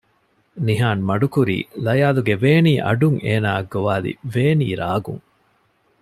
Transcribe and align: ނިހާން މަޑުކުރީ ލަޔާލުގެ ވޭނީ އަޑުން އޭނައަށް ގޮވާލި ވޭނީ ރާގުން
ނިހާން 0.65 1.01
މަޑުކުރީ 1.09 1.57
ލަޔާލުގެ 1.85 2.35
ވޭނީ 2.43 2.73
އަޑުން 2.85 3.17
އޭނައަށް 3.25 3.69
ގޮވާލި 3.73 4.11
ވޭނީ 4.33 4.67
ރާގުން 4.81 5.25